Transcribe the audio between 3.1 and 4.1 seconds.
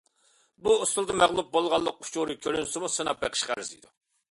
بېقىشقا ئەرزىيدۇ.